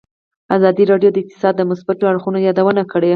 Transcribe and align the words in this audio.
ازادي 0.55 0.83
راډیو 0.91 1.09
د 1.13 1.17
اقتصاد 1.21 1.53
د 1.57 1.61
مثبتو 1.71 2.03
اړخونو 2.11 2.37
یادونه 2.47 2.83
کړې. 2.91 3.09